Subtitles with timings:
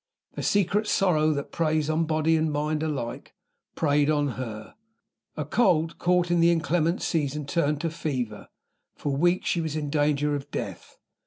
[0.33, 3.35] The secret sorrow that preys on body and mind alike
[3.75, 4.73] preyed on her.
[5.37, 8.47] A cold, caught at the inclement season, turned to fever.
[8.95, 10.97] For weeks she was in danger of death.